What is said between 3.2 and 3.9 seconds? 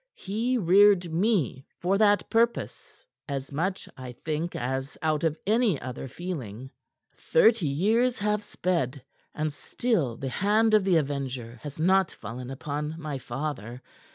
as much,